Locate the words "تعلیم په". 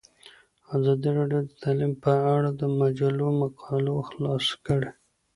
1.63-2.11